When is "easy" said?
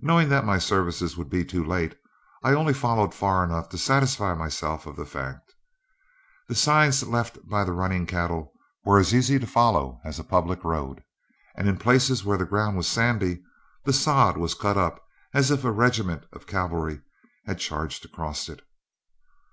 9.12-9.40